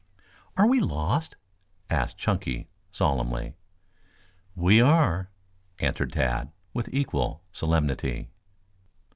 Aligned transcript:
"Are 0.57 0.65
we 0.65 0.79
lost?" 0.79 1.35
asked 1.87 2.17
Chunky 2.17 2.67
solemnly. 2.91 3.53
"We 4.55 4.81
are," 4.81 5.29
answered 5.77 6.13
Tad 6.13 6.51
with 6.73 6.89
equal 6.91 7.43
solemnity. 7.51 8.31